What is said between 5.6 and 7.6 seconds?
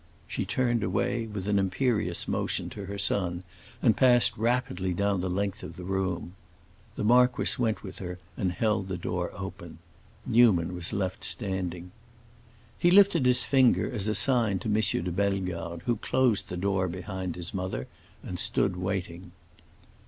of the room. The marquis